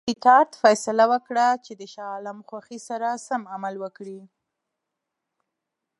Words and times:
وینسیټارټ 0.07 0.51
فیصله 0.63 1.03
وکړه 1.11 1.47
چې 1.65 1.73
د 1.79 1.81
شاه 1.93 2.09
عالم 2.15 2.37
خوښي 2.47 2.79
سره 2.87 3.07
سم 3.27 3.41
عمل 3.53 3.75
وکړي. 3.83 4.19